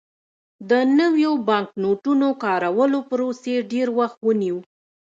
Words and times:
د 0.69 0.71
نویو 0.99 1.31
بانکنوټونو 1.49 2.27
کارولو 2.43 2.99
پروسې 3.09 3.55
ډېر 3.71 3.87
وخت 3.99 4.17
ونیو. 4.27 4.57